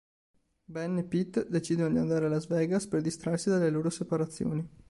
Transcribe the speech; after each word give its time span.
Ben 0.67 0.97
e 0.97 1.03
Pete 1.03 1.45
decidono 1.47 1.91
di 1.91 1.99
andare 1.99 2.25
a 2.25 2.27
Las 2.29 2.47
Vegas 2.47 2.87
per 2.87 3.01
distrarsi 3.01 3.49
dalle 3.49 3.69
loro 3.69 3.91
separazioni. 3.91 4.67